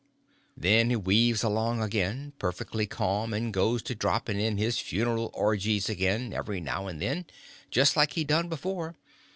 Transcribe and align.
Then 0.57 0.89
he 0.89 0.95
weaves 0.95 1.43
along 1.43 1.79
again, 1.83 2.33
perfectly 2.39 2.87
ca'm, 2.87 3.35
and 3.35 3.53
goes 3.53 3.83
to 3.83 3.93
dropping 3.93 4.39
in 4.39 4.57
his 4.57 4.79
funeral 4.79 5.29
orgies 5.31 5.89
again 5.89 6.33
every 6.33 6.59
now 6.59 6.87
and 6.87 6.99
then, 6.99 7.25
just 7.69 7.95
like 7.95 8.13
he 8.13 8.23
done 8.23 8.49
before. 8.49 8.95